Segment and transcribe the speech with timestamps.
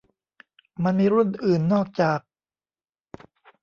[0.83, 2.19] มันมีรุ่นอื่นนอกจาก